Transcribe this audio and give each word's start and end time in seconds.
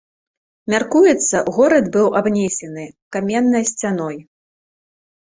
Мяркуецца, 0.73 1.43
горад 1.59 1.85
быў 1.97 2.07
абнесены 2.23 2.89
каменнай 3.19 3.71
сцяной. 3.77 4.23